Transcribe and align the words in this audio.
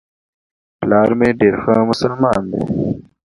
پلار 0.79 1.09
مي 1.19 1.29
ډېر 1.39 1.53
ښه 1.63 1.73
مسلمان 1.89 2.41
دی. 2.51 2.61